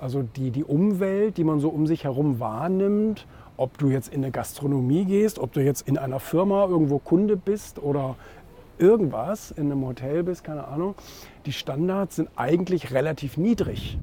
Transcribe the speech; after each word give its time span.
Also 0.00 0.22
die, 0.22 0.50
die 0.50 0.64
Umwelt, 0.64 1.36
die 1.36 1.44
man 1.44 1.60
so 1.60 1.68
um 1.68 1.86
sich 1.86 2.04
herum 2.04 2.40
wahrnimmt, 2.40 3.26
ob 3.58 3.76
du 3.76 3.90
jetzt 3.90 4.08
in 4.08 4.24
eine 4.24 4.32
Gastronomie 4.32 5.04
gehst, 5.04 5.38
ob 5.38 5.52
du 5.52 5.60
jetzt 5.60 5.86
in 5.86 5.98
einer 5.98 6.20
Firma 6.20 6.64
irgendwo 6.64 6.98
Kunde 6.98 7.36
bist 7.36 7.82
oder 7.82 8.16
irgendwas, 8.78 9.50
in 9.50 9.70
einem 9.70 9.84
Hotel 9.84 10.22
bist, 10.22 10.42
keine 10.42 10.66
Ahnung, 10.68 10.94
die 11.44 11.52
Standards 11.52 12.16
sind 12.16 12.30
eigentlich 12.36 12.94
relativ 12.94 13.36
niedrig. 13.36 13.98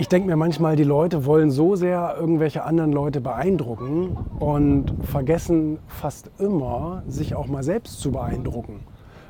Ich 0.00 0.08
denke 0.08 0.28
mir 0.28 0.36
manchmal, 0.36 0.76
die 0.76 0.84
Leute 0.84 1.26
wollen 1.26 1.50
so 1.50 1.76
sehr 1.76 2.16
irgendwelche 2.18 2.64
anderen 2.64 2.90
Leute 2.90 3.20
beeindrucken 3.20 4.16
und 4.38 4.94
vergessen 5.02 5.78
fast 5.88 6.30
immer, 6.38 7.02
sich 7.06 7.34
auch 7.34 7.48
mal 7.48 7.62
selbst 7.62 8.00
zu 8.00 8.10
beeindrucken. 8.10 8.80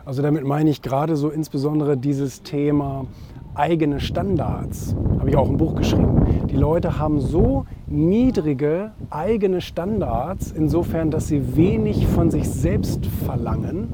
Also 0.05 0.23
damit 0.23 0.45
meine 0.45 0.71
ich 0.71 0.81
gerade 0.81 1.17
so 1.17 1.29
insbesondere 1.29 1.97
dieses 1.97 2.45
Thema 2.45 3.07
eigene 3.53 3.99
Standards. 3.99 4.95
Habe 5.19 5.31
ich 5.31 5.37
auch 5.37 5.49
ein 5.49 5.57
Buch 5.57 5.75
geschrieben. 5.75 6.47
Die 6.49 6.57
Leute 6.57 7.01
haben 7.01 7.19
so 7.19 7.67
niedrige 7.89 8.93
eigene 9.11 9.61
Standards, 9.63 10.53
insofern, 10.53 11.11
dass 11.11 11.27
sie 11.27 11.57
wenig 11.57 12.07
von 12.07 12.31
sich 12.31 12.49
selbst 12.49 13.07
verlangen. 13.07 13.89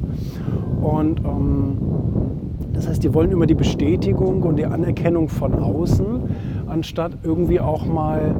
Und 0.82 1.20
ähm, 1.20 1.78
das 2.74 2.86
heißt, 2.86 3.02
die 3.02 3.14
wollen 3.14 3.32
immer 3.32 3.46
die 3.46 3.54
Bestätigung 3.54 4.42
und 4.42 4.56
die 4.56 4.66
Anerkennung 4.66 5.30
von 5.30 5.54
außen 5.54 6.24
anstatt 6.76 7.16
irgendwie 7.22 7.58
auch 7.58 7.86
mal 7.86 8.36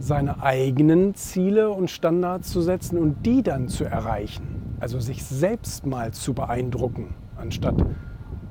seine 0.00 0.42
eigenen 0.42 1.14
Ziele 1.14 1.70
und 1.70 1.88
Standards 1.88 2.50
zu 2.50 2.60
setzen 2.60 2.98
und 2.98 3.24
die 3.24 3.44
dann 3.44 3.68
zu 3.68 3.84
erreichen. 3.84 4.74
Also 4.80 4.98
sich 4.98 5.22
selbst 5.22 5.86
mal 5.86 6.12
zu 6.12 6.34
beeindrucken, 6.34 7.14
anstatt 7.36 7.76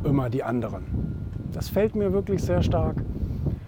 immer 0.06 0.30
die 0.30 0.42
anderen. 0.42 0.86
Das 1.52 1.68
fällt 1.68 1.96
mir 1.96 2.14
wirklich 2.14 2.44
sehr 2.44 2.64
stark, 2.64 2.96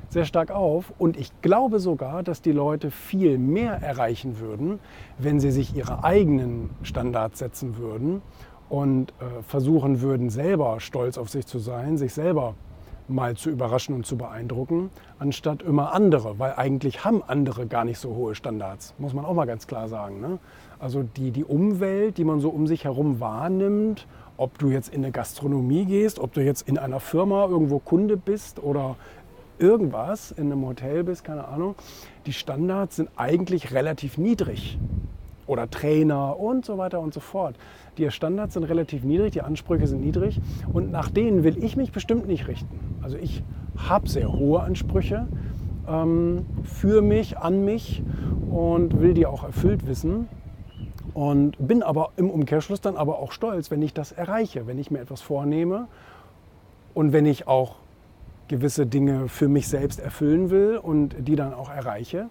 sehr 0.07 0.23
stark 0.23 0.51
auf. 0.51 0.93
Und 0.97 1.17
ich 1.17 1.33
glaube 1.41 1.79
sogar, 1.79 2.23
dass 2.23 2.41
die 2.41 2.53
Leute 2.53 2.89
viel 2.89 3.37
mehr 3.37 3.73
erreichen 3.73 4.39
würden, 4.39 4.79
wenn 5.17 5.41
sie 5.41 5.51
sich 5.51 5.75
ihre 5.75 6.05
eigenen 6.05 6.69
Standards 6.81 7.39
setzen 7.39 7.75
würden 7.75 8.21
und 8.69 9.11
äh, 9.19 9.43
versuchen 9.43 9.99
würden, 9.99 10.29
selber 10.29 10.79
stolz 10.79 11.17
auf 11.17 11.27
sich 11.27 11.45
zu 11.45 11.59
sein, 11.59 11.97
sich 11.97 12.13
selber 12.13 12.55
mal 13.09 13.35
zu 13.35 13.49
überraschen 13.49 13.95
und 13.95 14.05
zu 14.05 14.17
beeindrucken, 14.17 14.89
anstatt 15.19 15.61
immer 15.61 15.93
andere, 15.93 16.39
weil 16.39 16.53
eigentlich 16.55 17.03
haben 17.05 17.23
andere 17.25 17.67
gar 17.67 17.85
nicht 17.85 17.99
so 17.99 18.15
hohe 18.15 18.35
Standards, 18.35 18.93
muss 18.97 19.13
man 19.13 19.25
auch 19.25 19.33
mal 19.33 19.45
ganz 19.45 19.67
klar 19.67 19.87
sagen. 19.87 20.19
Ne? 20.19 20.39
Also 20.79 21.03
die, 21.03 21.31
die 21.31 21.43
Umwelt, 21.43 22.17
die 22.17 22.23
man 22.23 22.39
so 22.39 22.49
um 22.49 22.67
sich 22.67 22.83
herum 22.83 23.19
wahrnimmt, 23.19 24.07
ob 24.37 24.59
du 24.59 24.69
jetzt 24.69 24.93
in 24.93 25.03
eine 25.03 25.11
Gastronomie 25.11 25.85
gehst, 25.85 26.19
ob 26.19 26.33
du 26.33 26.43
jetzt 26.43 26.67
in 26.67 26.77
einer 26.77 26.99
Firma 26.99 27.45
irgendwo 27.45 27.79
Kunde 27.79 28.17
bist 28.17 28.61
oder 28.61 28.95
irgendwas, 29.59 30.31
in 30.31 30.51
einem 30.51 30.65
Hotel 30.65 31.03
bist, 31.03 31.23
keine 31.23 31.47
Ahnung, 31.47 31.75
die 32.25 32.33
Standards 32.33 32.97
sind 32.97 33.09
eigentlich 33.15 33.73
relativ 33.73 34.17
niedrig 34.17 34.77
oder 35.47 35.69
Trainer 35.69 36.39
und 36.39 36.65
so 36.65 36.77
weiter 36.77 36.99
und 36.99 37.13
so 37.13 37.19
fort. 37.19 37.55
Die 37.97 38.09
Standards 38.11 38.53
sind 38.53 38.63
relativ 38.63 39.03
niedrig, 39.03 39.31
die 39.31 39.41
Ansprüche 39.41 39.87
sind 39.87 40.01
niedrig 40.01 40.39
und 40.71 40.91
nach 40.91 41.09
denen 41.09 41.43
will 41.43 41.63
ich 41.63 41.75
mich 41.77 41.91
bestimmt 41.91 42.27
nicht 42.27 42.47
richten. 42.47 42.99
Also 43.01 43.17
ich 43.17 43.43
habe 43.77 44.07
sehr 44.07 44.31
hohe 44.31 44.61
Ansprüche 44.61 45.27
ähm, 45.87 46.45
für 46.63 47.01
mich, 47.01 47.37
an 47.37 47.63
mich 47.65 48.03
und 48.49 48.99
will 48.99 49.13
die 49.13 49.25
auch 49.25 49.43
erfüllt 49.43 49.87
wissen. 49.87 50.27
Und 51.13 51.55
bin 51.57 51.81
aber 51.81 52.11
im 52.15 52.29
Umkehrschluss 52.29 52.79
dann 52.79 52.95
aber 52.95 53.17
auch 53.17 53.31
stolz, 53.31 53.71
wenn 53.71 53.81
ich 53.81 53.91
das 53.91 54.11
erreiche, 54.11 54.67
wenn 54.67 54.77
ich 54.77 54.91
mir 54.91 54.99
etwas 54.99 55.21
vornehme 55.21 55.87
und 56.93 57.11
wenn 57.11 57.25
ich 57.25 57.47
auch 57.47 57.77
gewisse 58.47 58.85
Dinge 58.85 59.27
für 59.27 59.47
mich 59.47 59.67
selbst 59.67 59.99
erfüllen 59.99 60.51
will 60.51 60.77
und 60.77 61.15
die 61.19 61.35
dann 61.35 61.55
auch 61.55 61.69
erreiche 61.69 62.29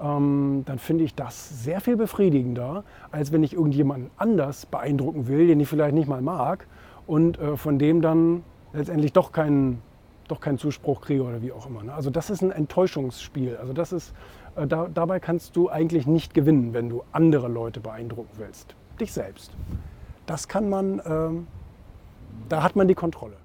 ähm, 0.00 0.62
dann 0.66 0.78
finde 0.78 1.04
ich 1.04 1.14
das 1.14 1.64
sehr 1.64 1.80
viel 1.80 1.96
befriedigender, 1.96 2.84
als 3.10 3.32
wenn 3.32 3.42
ich 3.42 3.54
irgendjemanden 3.54 4.10
anders 4.16 4.66
beeindrucken 4.66 5.28
will, 5.28 5.46
den 5.46 5.60
ich 5.60 5.68
vielleicht 5.68 5.94
nicht 5.94 6.08
mal 6.08 6.22
mag 6.22 6.66
und 7.06 7.38
äh, 7.38 7.56
von 7.56 7.78
dem 7.78 8.02
dann 8.02 8.44
letztendlich 8.72 9.12
doch 9.12 9.32
keinen, 9.32 9.82
doch 10.28 10.40
keinen 10.40 10.58
Zuspruch 10.58 11.00
kriege 11.00 11.22
oder 11.22 11.42
wie 11.42 11.52
auch 11.52 11.66
immer. 11.66 11.82
Ne? 11.82 11.92
Also 11.92 12.10
das 12.10 12.30
ist 12.30 12.42
ein 12.42 12.50
Enttäuschungsspiel. 12.50 13.56
Also 13.56 13.72
das 13.72 13.92
ist, 13.92 14.14
äh, 14.56 14.66
da, 14.66 14.88
dabei 14.92 15.20
kannst 15.20 15.56
du 15.56 15.68
eigentlich 15.68 16.06
nicht 16.06 16.34
gewinnen, 16.34 16.72
wenn 16.72 16.88
du 16.88 17.02
andere 17.12 17.48
Leute 17.48 17.80
beeindrucken 17.80 18.30
willst. 18.38 18.74
Dich 19.00 19.12
selbst. 19.12 19.52
Das 20.26 20.48
kann 20.48 20.68
man, 20.68 20.98
äh, 21.00 21.30
da 22.48 22.62
hat 22.62 22.76
man 22.76 22.88
die 22.88 22.94
Kontrolle. 22.94 23.36